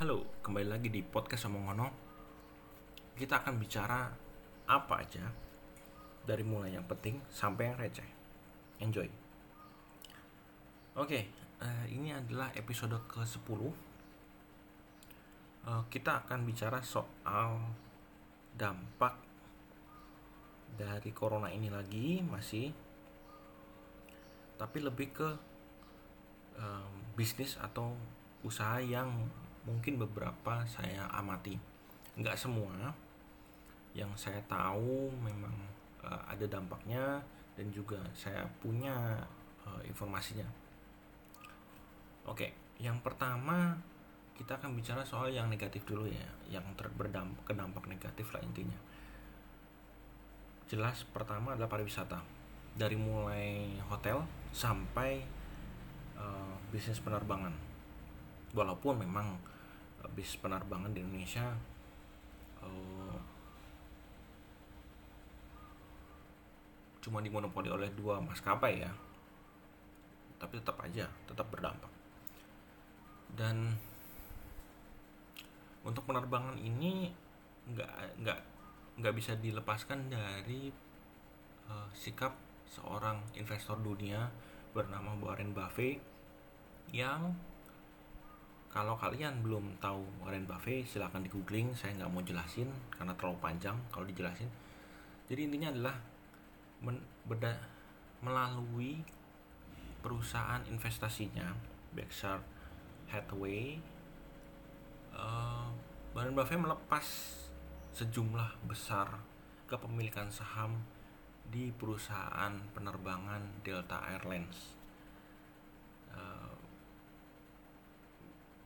[0.00, 1.92] Halo, kembali lagi di podcast Omongono.
[3.12, 4.08] Kita akan bicara
[4.64, 5.28] apa aja
[6.24, 8.08] dari mulai yang penting sampai yang receh.
[8.80, 9.04] Enjoy.
[10.96, 11.28] Oke,
[11.60, 13.60] eh, ini adalah episode ke-10.
[15.68, 17.60] Eh, kita akan bicara soal
[18.56, 19.20] dampak
[20.80, 22.72] dari corona ini lagi masih
[24.56, 25.28] tapi lebih ke
[26.56, 27.92] em, bisnis atau
[28.40, 29.28] usaha yang
[29.70, 31.54] mungkin beberapa saya amati.
[32.18, 32.90] Nggak semua.
[33.94, 35.54] Yang saya tahu memang
[36.02, 37.22] eh, ada dampaknya
[37.54, 39.22] dan juga saya punya
[39.62, 40.46] eh, informasinya.
[42.26, 43.76] Oke yang pertama
[44.32, 48.40] kita akan bicara soal yang negatif dulu ya yang ter- berdampak ke dampak negatif lah
[48.40, 48.78] intinya.
[50.70, 52.22] Jelas pertama adalah pariwisata.
[52.72, 54.22] Dari mulai hotel
[54.54, 55.20] sampai
[56.16, 57.52] eh, bisnis penerbangan.
[58.56, 59.49] Walaupun memang
[60.20, 61.48] bisnis penerbangan di Indonesia
[62.60, 63.18] eh,
[67.00, 68.92] cuma dimonopoli oleh dua maskapai ya.
[70.36, 71.88] Tapi tetap aja tetap berdampak.
[73.32, 73.72] Dan
[75.88, 77.08] untuk penerbangan ini
[77.72, 78.40] nggak nggak
[79.00, 80.68] nggak bisa dilepaskan dari
[81.64, 82.36] eh, sikap
[82.68, 84.28] seorang investor dunia
[84.76, 85.96] bernama Warren Buffett
[86.92, 87.32] yang
[88.70, 93.42] kalau kalian belum tahu Warren Buffett silahkan di googling saya nggak mau jelasin karena terlalu
[93.42, 94.46] panjang kalau dijelasin.
[95.26, 95.96] Jadi intinya adalah
[96.78, 97.06] men-
[98.22, 99.02] melalui
[100.00, 101.50] perusahaan investasinya
[101.90, 102.46] Berkshire
[103.10, 103.82] Hathaway
[105.18, 105.68] eh,
[106.14, 107.06] Warren Buffett melepas
[107.90, 109.18] sejumlah besar
[109.66, 110.86] kepemilikan saham
[111.50, 114.79] di perusahaan penerbangan Delta Airlines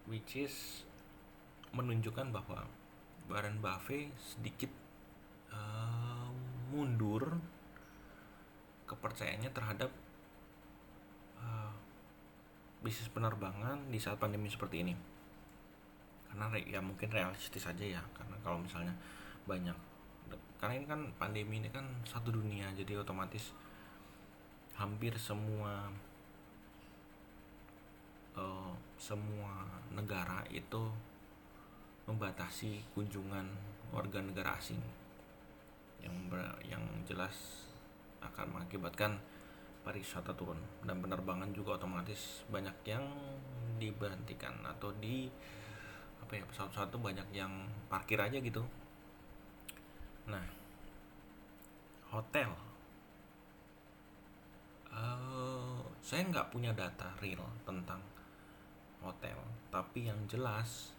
[0.08, 0.84] which is
[1.74, 2.68] menunjukkan bahwa
[3.26, 4.70] Warren Buffett sedikit
[5.50, 6.28] eh,
[6.70, 7.40] mundur
[8.84, 9.90] kepercayaannya terhadap
[11.40, 11.72] eh,
[12.84, 14.94] bisnis penerbangan di saat pandemi seperti ini.
[16.28, 18.92] Karena re- ya mungkin realistis saja ya karena kalau misalnya
[19.48, 19.76] banyak
[20.58, 23.52] karena ini kan pandemi ini kan satu dunia jadi otomatis
[24.74, 25.92] hampir semua
[28.38, 30.90] eh, semua negara itu
[32.04, 33.46] membatasi kunjungan
[33.94, 34.80] warga negara asing.
[36.04, 36.16] Yang
[36.68, 37.66] yang jelas
[38.20, 39.16] akan mengakibatkan
[39.84, 40.56] pariwisata turun
[40.88, 43.04] dan penerbangan juga otomatis banyak yang
[43.76, 45.28] diberhentikan atau di
[46.24, 47.52] apa ya pesawat-pesawat banyak yang
[47.92, 48.64] parkir aja gitu.
[50.24, 50.44] Nah
[52.08, 52.48] hotel.
[54.94, 57.98] Eh, saya nggak punya data real tentang
[59.04, 59.36] hotel.
[59.68, 60.96] Tapi yang jelas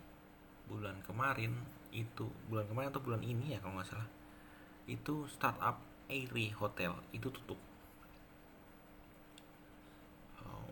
[0.69, 1.53] bulan kemarin
[1.95, 4.09] itu bulan kemarin atau bulan ini ya kalau nggak salah
[4.85, 7.57] itu startup Airy Hotel itu tutup.
[10.45, 10.69] Oh,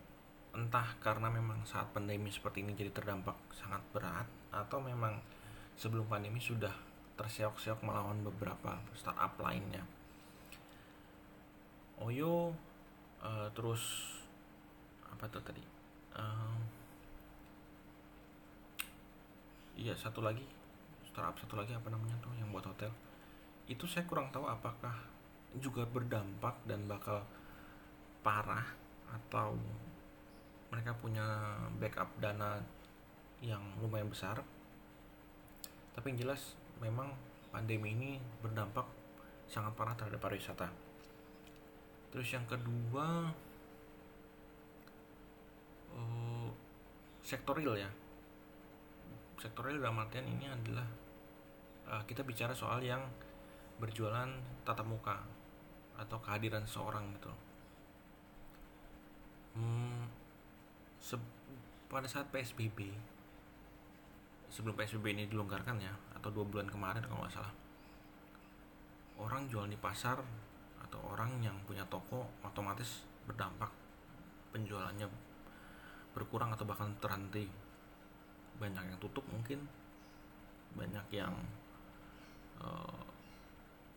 [0.54, 5.18] entah karena memang saat pandemi seperti ini jadi terdampak sangat berat atau memang
[5.74, 6.70] sebelum pandemi sudah
[7.18, 9.82] terseok-seok melawan beberapa startup lainnya.
[11.98, 12.54] Oyo
[13.26, 13.82] eh, terus
[15.10, 15.62] apa tuh tadi?
[16.14, 16.56] Eh,
[19.74, 20.44] iya satu lagi.
[21.06, 22.90] Startup satu lagi apa namanya tuh yang buat hotel.
[23.70, 24.94] Itu saya kurang tahu apakah
[25.58, 27.22] juga berdampak dan bakal
[28.26, 28.66] parah
[29.10, 29.54] atau
[30.74, 32.58] mereka punya backup dana
[33.38, 34.42] yang lumayan besar.
[35.94, 37.14] Tapi yang jelas memang
[37.54, 38.10] pandemi ini
[38.42, 38.86] berdampak
[39.46, 40.66] sangat parah terhadap pariwisata.
[42.10, 43.30] Terus yang kedua
[45.94, 46.48] eh,
[47.22, 47.90] sektor real ya
[49.44, 50.88] sektor real dalam artian ini adalah
[51.92, 53.04] eh, kita bicara soal yang
[53.76, 54.32] berjualan
[54.64, 55.20] tatap muka
[56.00, 57.28] atau kehadiran seorang gitu.
[59.60, 60.08] Hmm,
[60.96, 61.20] se-
[61.92, 62.88] pada saat PSBB
[64.48, 67.54] sebelum PSBB ini dilonggarkan ya atau dua bulan kemarin kalau nggak salah
[69.20, 70.18] orang jual di pasar
[70.82, 73.70] atau orang yang punya toko otomatis berdampak
[74.50, 75.06] penjualannya
[76.14, 77.46] berkurang atau bahkan terhenti
[78.58, 79.62] banyak yang tutup mungkin.
[80.74, 81.34] Banyak yang
[82.62, 83.00] eh,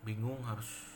[0.02, 0.86] bingung harus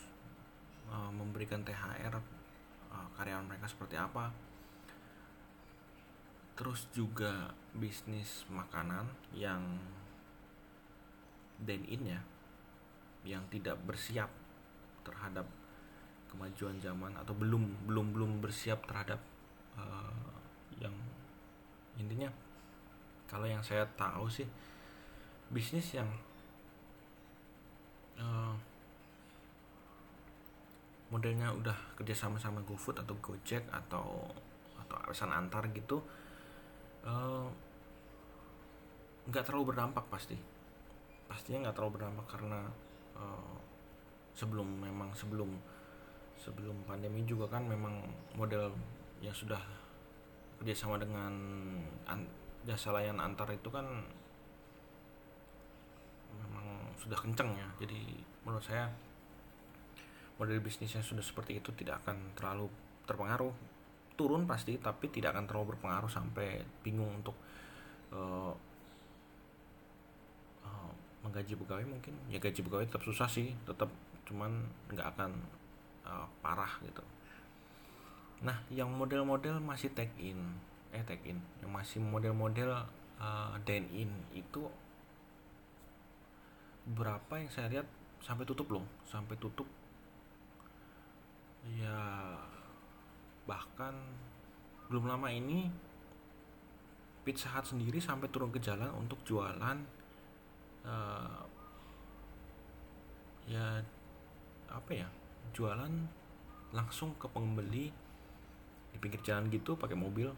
[0.89, 4.31] eh, memberikan THR eh, karyawan mereka seperti apa.
[6.53, 9.61] Terus juga bisnis makanan yang
[11.63, 12.21] dine in ya
[13.23, 14.27] yang tidak bersiap
[15.07, 15.47] terhadap
[16.27, 19.21] kemajuan zaman atau belum belum belum bersiap terhadap
[19.79, 20.13] eh,
[20.81, 20.93] yang
[21.97, 22.29] intinya
[23.33, 24.45] kalau yang saya tahu sih
[25.49, 26.05] bisnis yang
[28.21, 28.53] uh,
[31.09, 34.29] modelnya udah kerja sama GoFood atau Gojek atau
[34.77, 35.97] atau pesan antar gitu
[37.05, 37.49] uh,
[39.23, 40.35] nggak terlalu berdampak pasti.
[41.25, 42.59] Pastinya nggak terlalu berdampak karena
[43.15, 43.55] uh,
[44.35, 45.49] sebelum memang sebelum
[46.35, 48.03] sebelum pandemi juga kan memang
[48.35, 48.73] model
[49.23, 49.61] yang sudah
[50.59, 51.31] kerjasama dengan
[52.03, 52.27] an,
[52.63, 53.85] jasa layan antar itu kan
[56.33, 56.67] memang
[56.99, 57.67] sudah kenceng ya.
[57.83, 57.99] Jadi
[58.47, 58.87] menurut saya
[60.39, 62.67] model bisnisnya sudah seperti itu tidak akan terlalu
[63.05, 63.53] terpengaruh.
[64.13, 67.35] Turun pasti tapi tidak akan terlalu berpengaruh sampai bingung untuk
[68.13, 68.53] uh,
[71.23, 71.87] menggaji pegawai.
[71.87, 73.89] Mungkin ya gaji pegawai tetap susah sih tetap
[74.27, 75.31] cuman nggak akan
[76.03, 77.01] uh, parah gitu.
[78.43, 80.37] Nah yang model-model masih tag in
[80.93, 81.41] eh tag in.
[81.59, 82.69] Yang masih model-model
[83.17, 84.69] uh, dine in itu
[86.93, 87.87] berapa yang saya lihat
[88.21, 89.67] sampai tutup loh sampai tutup.
[91.65, 92.37] Ya
[93.43, 93.91] bahkan
[94.87, 95.67] belum lama ini
[97.23, 99.77] Pizza Hut sendiri sampai turun ke jalan untuk jualan
[100.83, 101.41] uh,
[103.47, 103.79] ya
[104.71, 105.07] apa ya
[105.55, 105.91] jualan
[106.75, 107.91] langsung ke pembeli
[108.91, 110.31] di pinggir jalan gitu pakai mobil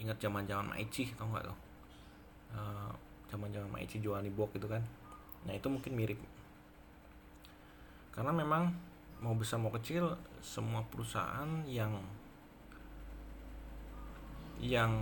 [0.00, 1.58] ingat zaman zaman Maici tau nggak tuh
[2.56, 2.92] uh,
[3.28, 4.82] zaman zaman Maici jualan di box gitu kan
[5.42, 6.20] nah itu mungkin mirip
[8.12, 8.70] karena memang
[9.24, 10.12] mau besar mau kecil
[10.42, 11.96] semua perusahaan yang
[14.62, 14.92] yang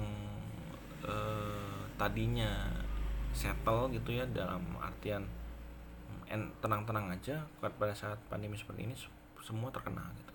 [1.04, 2.48] uh, tadinya
[3.36, 5.24] settle gitu ya dalam artian
[6.62, 8.94] tenang-tenang aja pada saat pandemi seperti ini
[9.42, 10.34] semua terkena gitu.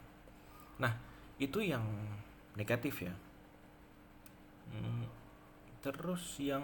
[0.84, 0.92] Nah
[1.40, 1.84] itu yang
[2.60, 3.14] negatif ya.
[4.72, 5.06] Hmm,
[5.84, 6.64] terus yang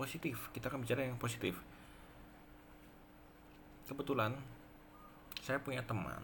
[0.00, 1.60] positif kita akan bicara yang positif.
[3.84, 4.32] Kebetulan
[5.40, 6.20] saya punya teman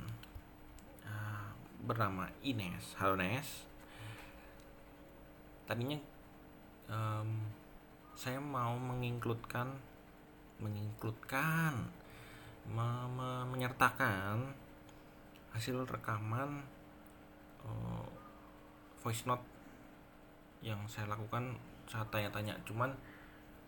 [1.05, 1.51] uh,
[1.85, 2.97] bernama Ines.
[2.97, 3.69] Halo Ines.
[5.67, 5.99] Tadinya
[6.89, 7.43] um,
[8.17, 9.69] saya mau menginkludkan
[10.57, 11.93] menginkludkan
[12.65, 14.57] me, me, menyertakan
[15.53, 16.65] hasil rekaman
[17.65, 18.05] uh,
[19.01, 19.56] voice note
[20.65, 21.57] yang saya lakukan
[21.89, 22.57] saat tanya-tanya.
[22.67, 22.93] Cuman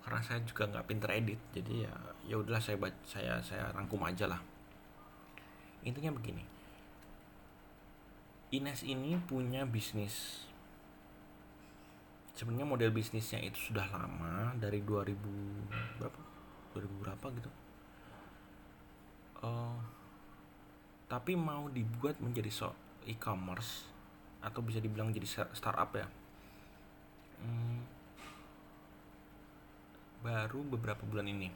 [0.02, 1.94] karena saya juga nggak pinter edit jadi ya
[2.25, 4.40] ya udahlah saya saya saya rangkum aja lah.
[5.85, 6.44] Intinya begini.
[8.49, 10.49] Ines ini punya bisnis.
[12.32, 16.20] Sebenarnya model bisnisnya itu sudah lama dari 2000 berapa?
[16.73, 17.50] 2000 berapa gitu.
[19.38, 19.76] Uh,
[21.06, 22.75] tapi mau dibuat menjadi so
[23.06, 23.87] e-commerce
[24.43, 26.06] atau bisa dibilang jadi startup ya
[27.43, 27.79] hmm,
[30.23, 31.49] baru beberapa bulan ini.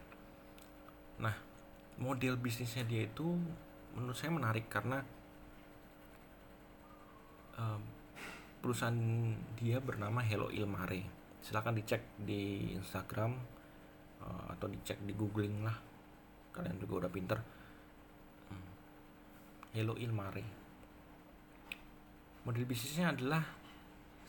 [1.21, 1.35] Nah
[2.01, 3.37] model bisnisnya dia itu
[3.93, 5.05] menurut saya menarik karena
[7.59, 7.83] um,
[8.63, 8.97] perusahaan
[9.59, 11.03] dia bernama Hello Ilmare.
[11.43, 13.35] Silahkan dicek di Instagram
[14.23, 15.77] uh, atau dicek di googling lah.
[16.55, 17.39] Kalian juga udah pinter.
[18.49, 18.67] Hmm.
[19.75, 20.45] Hello Ilmare.
[22.43, 23.62] Model bisnisnya adalah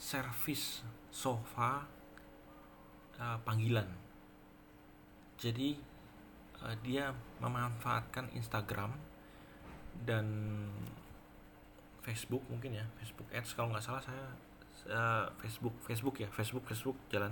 [0.03, 1.87] service sofa
[3.15, 3.87] uh, panggilan.
[5.39, 5.79] Jadi
[6.59, 8.91] uh, dia memanfaatkan Instagram
[10.03, 10.27] dan
[12.03, 13.55] Facebook mungkin ya Facebook Ads.
[13.55, 14.27] Kalau nggak salah saya
[14.91, 17.31] uh, Facebook Facebook ya Facebook Facebook jalan.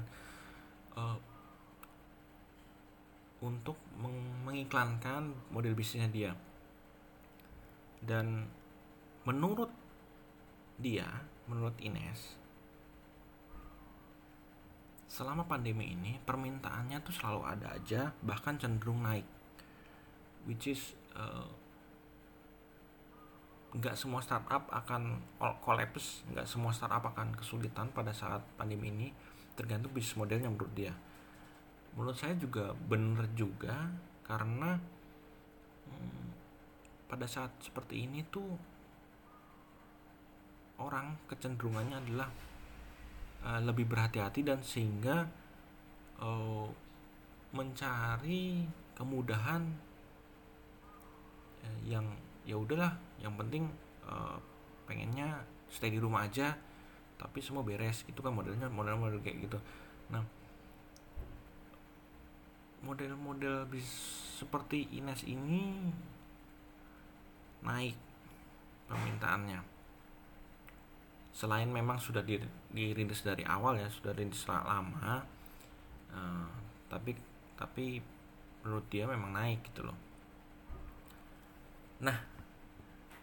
[0.95, 1.19] Uh,
[3.41, 4.15] untuk meng
[4.47, 6.31] mengiklankan model bisnisnya dia.
[7.99, 8.47] Dan
[9.27, 9.69] menurut
[10.79, 11.05] dia
[11.45, 12.40] menurut Ines
[15.11, 19.27] selama pandemi ini permintaannya tuh selalu ada aja bahkan cenderung naik.
[20.47, 21.51] Which is uh,
[23.75, 25.19] nggak semua startup akan
[25.59, 29.11] collapse nggak semua startup akan kesulitan pada saat pandemi ini
[29.59, 30.95] tergantung bisnis modelnya menurut dia.
[31.99, 33.91] Menurut saya juga bener juga
[34.23, 34.79] karena
[35.91, 36.27] hmm,
[37.11, 38.47] pada saat seperti ini tuh
[40.79, 42.31] orang kecenderungannya adalah
[43.45, 45.25] uh, lebih berhati-hati dan sehingga
[46.21, 46.67] uh,
[47.51, 49.61] mencari kemudahan
[51.65, 52.05] uh, yang
[52.45, 53.69] ya udahlah yang penting
[54.05, 54.37] uh,
[54.89, 56.57] pengennya stay di rumah aja
[57.21, 58.01] tapi semua beres.
[58.09, 59.57] Itu kan modelnya model-model kayak gitu.
[60.09, 60.25] Nah
[62.81, 63.85] model-model bis
[64.41, 65.93] seperti Ines ini
[67.61, 67.93] naik
[68.89, 69.70] permintaannya
[71.31, 72.21] selain memang sudah
[72.75, 75.23] dirintis dari awal ya sudah dirintis lama
[76.11, 76.51] uh,
[76.91, 77.15] tapi
[77.55, 78.03] tapi
[78.61, 79.97] menurut dia memang naik gitu loh.
[82.03, 82.17] Nah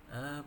[0.08, 0.42] uh,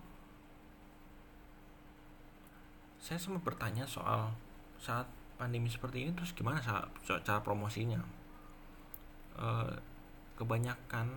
[2.98, 4.34] saya sempat bertanya soal
[4.82, 5.06] saat
[5.38, 8.02] pandemi seperti ini terus gimana cara, cara promosinya?
[9.38, 9.74] Uh,
[10.36, 11.14] kebanyakan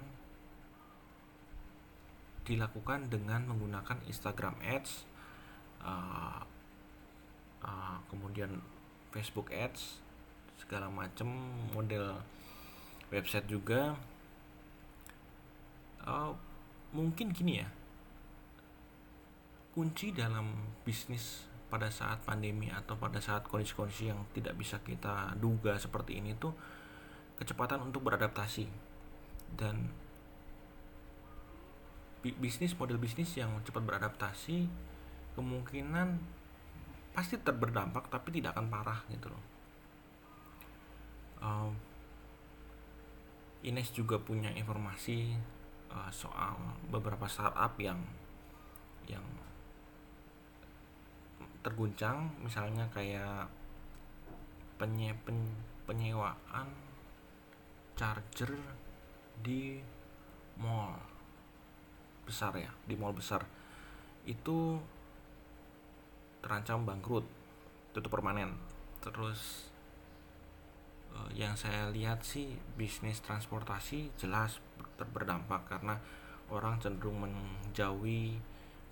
[2.44, 5.08] dilakukan dengan menggunakan Instagram Ads
[5.84, 6.40] uh,
[7.62, 8.50] uh, kemudian
[9.12, 10.00] Facebook Ads
[10.58, 11.28] segala macam
[11.70, 12.18] model
[13.12, 13.94] website juga.
[16.04, 16.32] Uh,
[16.90, 17.68] mungkin gini ya.
[19.74, 20.54] Kunci dalam
[20.86, 26.38] bisnis pada saat pandemi atau pada saat kondisi-kondisi yang tidak bisa kita duga seperti ini
[26.38, 26.54] tuh
[27.34, 28.66] kecepatan untuk beradaptasi.
[29.54, 29.90] Dan
[32.24, 34.64] bisnis model bisnis yang cepat beradaptasi
[35.34, 36.18] kemungkinan
[37.14, 39.44] pasti terberdampak tapi tidak akan parah gitu loh.
[41.44, 41.72] Um,
[43.64, 45.36] Ines juga punya informasi
[45.92, 46.58] uh, soal
[46.90, 48.00] beberapa startup yang
[49.06, 49.24] yang
[51.64, 53.48] terguncang misalnya kayak
[54.76, 55.48] penye, pen,
[55.88, 56.68] penyewaan
[57.96, 58.52] charger
[59.40, 59.80] di
[60.60, 60.92] mall
[62.28, 63.44] besar ya di mall besar
[64.28, 64.76] itu
[66.44, 67.24] terancam bangkrut
[67.96, 68.52] tutup permanen.
[69.00, 69.72] Terus
[71.16, 74.60] uh, yang saya lihat sih bisnis transportasi jelas
[75.00, 75.96] berdampak karena
[76.52, 78.36] orang cenderung menjauhi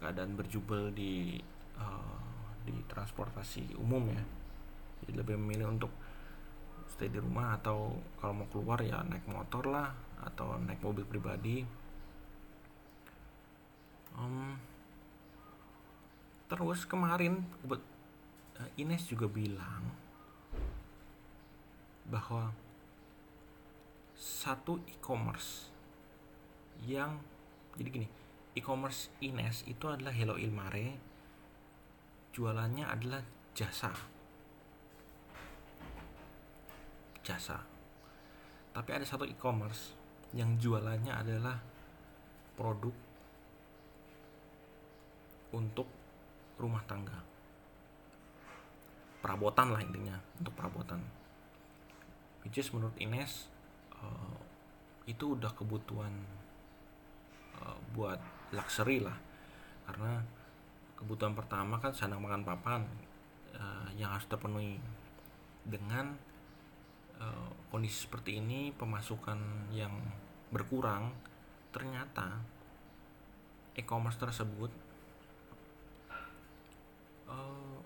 [0.00, 1.36] keadaan berjubel di
[1.76, 2.18] uh,
[2.64, 4.24] di transportasi umum ya.
[5.04, 5.92] Jadi lebih memilih untuk
[6.88, 9.92] stay di rumah atau kalau mau keluar ya naik motor lah
[10.24, 11.66] atau naik mobil pribadi.
[14.12, 14.71] Um,
[16.52, 19.88] terus kemarin eh, Ines juga bilang
[22.04, 22.52] bahwa
[24.12, 25.72] satu e-commerce
[26.84, 27.16] yang
[27.80, 28.08] jadi gini
[28.52, 31.00] e-commerce Ines itu adalah Hello Ilmare
[32.36, 33.24] jualannya adalah
[33.56, 33.92] jasa.
[37.24, 37.64] Jasa.
[38.72, 39.96] Tapi ada satu e-commerce
[40.36, 41.60] yang jualannya adalah
[42.56, 42.92] produk
[45.52, 46.01] untuk
[46.62, 47.18] rumah tangga.
[49.18, 51.02] Perabotan lah intinya untuk perabotan.
[52.46, 53.50] Which is menurut Ines
[53.98, 54.38] uh,
[55.06, 56.14] itu udah kebutuhan
[57.58, 58.18] uh, buat
[58.54, 59.18] luxury lah.
[59.86, 60.22] Karena
[60.94, 62.86] kebutuhan pertama kan sandang makan papan
[63.54, 64.78] uh, yang harus terpenuhi.
[65.62, 66.14] Dengan
[67.22, 69.94] uh, kondisi seperti ini pemasukan yang
[70.50, 71.14] berkurang
[71.72, 72.42] ternyata
[73.78, 74.68] e-commerce tersebut
[77.32, 77.80] uh,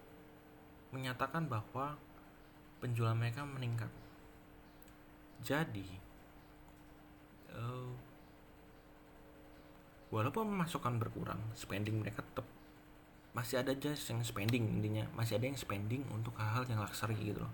[0.90, 1.94] menyatakan bahwa
[2.82, 3.88] penjualan mereka meningkat.
[5.46, 5.86] Jadi
[7.54, 7.92] uh,
[10.10, 12.46] walaupun pemasukan berkurang spending mereka tetap
[13.36, 17.44] masih ada aja yang spending intinya masih ada yang spending untuk hal-hal yang luxury gitu
[17.44, 17.52] loh.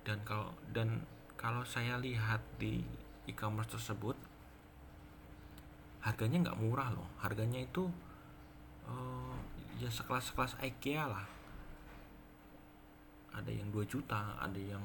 [0.00, 1.04] Dan kalau dan
[1.36, 2.80] kalau saya lihat di
[3.28, 4.16] e-commerce tersebut
[6.00, 7.08] harganya nggak murah loh.
[7.20, 7.84] Harganya itu
[8.88, 9.36] uh,
[9.80, 11.24] ya sekelas sekelas IKEA lah.
[13.32, 14.84] Ada yang 2 juta ada yang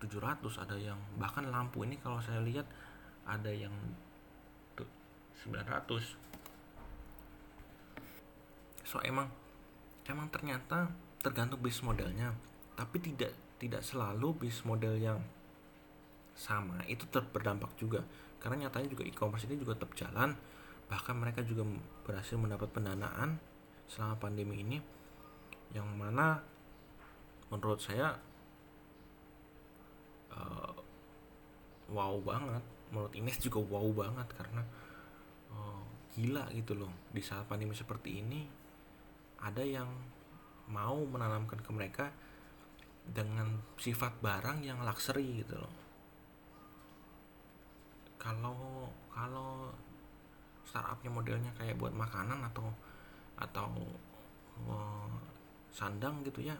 [0.00, 1.84] 700 ada yang bahkan lampu.
[1.84, 2.64] Ini kalau saya lihat
[3.28, 3.72] ada yang
[5.44, 6.16] 900
[8.80, 9.28] so emang
[10.08, 10.88] emang ternyata
[11.20, 12.32] tergantung bisnis modelnya.
[12.80, 15.20] Tapi tidak tidak selalu bisnis model yang
[16.32, 16.80] sama.
[16.88, 18.00] Itu tetap berdampak juga.
[18.40, 20.32] Karena nyatanya juga e-commerce ini juga tetap jalan.
[20.88, 21.68] Bahkan mereka juga
[22.08, 23.49] berhasil mendapat pendanaan
[23.90, 24.78] selama pandemi ini
[25.74, 26.38] yang mana
[27.50, 28.14] menurut saya
[30.30, 30.72] uh,
[31.90, 32.62] wow banget.
[32.90, 34.62] Menurut Ines juga wow banget karena
[35.50, 35.82] uh,
[36.14, 36.90] gila gitu loh.
[37.10, 38.46] Di saat pandemi seperti ini
[39.42, 39.90] ada yang
[40.70, 42.06] mau menanamkan ke mereka
[43.10, 45.74] dengan sifat barang yang luxury gitu loh.
[48.20, 49.74] Kalau kalau
[50.62, 52.70] startupnya modelnya kayak buat makanan atau
[53.40, 53.72] atau
[55.72, 56.56] sandang gitu ya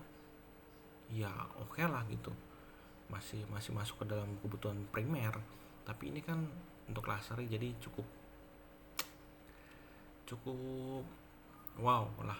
[1.13, 2.33] ya oke okay lah gitu.
[3.11, 5.35] Masih masih masuk ke dalam kebutuhan primer.
[5.85, 6.47] Tapi ini kan
[6.87, 8.07] untuk luxury jadi cukup
[10.31, 11.03] cukup
[11.83, 12.39] wow lah.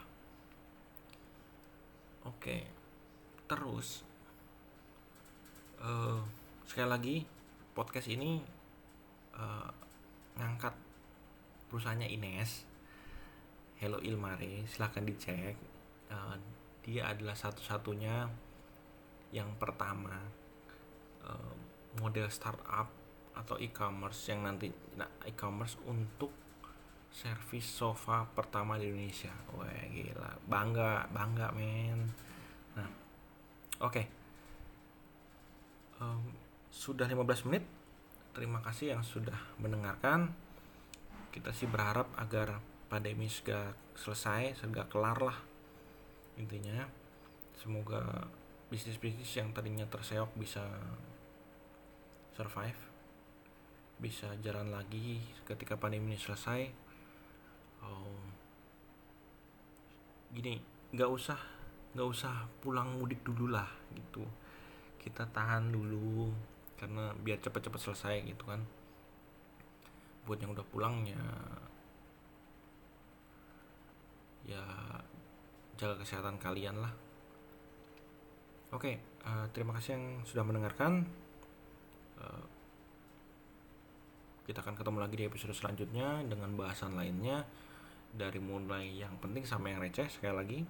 [2.23, 2.69] Oke,
[3.49, 4.05] terus
[5.81, 6.21] uh,
[6.69, 7.17] sekali lagi
[7.73, 8.39] podcast ini
[9.35, 9.73] uh,
[10.37, 10.77] ngangkat
[11.73, 12.69] perusahaannya Ines,
[13.81, 15.57] Hello Ilmare, silahkan dicek.
[16.13, 16.37] uh,
[16.85, 18.29] dia adalah satu-satunya
[19.33, 20.21] yang pertama
[21.25, 21.55] uh,
[21.97, 22.93] model startup
[23.33, 24.69] atau e-commerce yang nanti
[25.01, 26.29] nah, e-commerce untuk
[27.09, 29.33] servis sofa pertama di Indonesia.
[29.57, 32.05] Wah gila, bangga, bangga men.
[32.77, 32.85] Nah,
[33.81, 33.97] oke.
[33.97, 34.05] Okay.
[36.05, 36.37] Um,
[36.69, 37.65] sudah 15 menit.
[38.37, 40.37] Terima kasih yang sudah mendengarkan.
[41.33, 45.39] Kita sih berharap agar pandemi segera selesai, segera kelar lah.
[46.35, 46.91] Intinya,
[47.55, 48.27] semoga
[48.67, 50.67] bisnis-bisnis yang tadinya terseok bisa
[52.35, 52.81] survive,
[54.03, 56.67] bisa jalan lagi ketika pandemi ini selesai.
[57.87, 58.19] Oh,
[60.35, 60.59] gini
[60.91, 61.39] nggak usah
[61.95, 64.27] nggak usah pulang mudik dulu lah gitu.
[64.99, 66.31] Kita tahan dulu
[66.75, 68.63] karena biar cepet-cepet selesai gitu kan.
[70.27, 71.23] Buat yang udah pulang ya
[74.45, 74.63] ya
[75.81, 76.93] jaga kesehatan kalian lah.
[78.71, 81.05] Oke uh, terima kasih yang sudah mendengarkan.
[82.21, 82.45] Uh,
[84.45, 87.47] kita akan ketemu lagi di episode selanjutnya dengan bahasan lainnya
[88.11, 90.61] dari mulai yang penting sampai yang receh sekali lagi.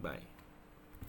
[0.00, 0.39] Bye